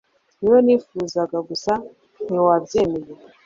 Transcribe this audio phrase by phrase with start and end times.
[0.39, 1.71] niwe nifuzaga gusa
[2.25, 3.11] ntiwabyemeye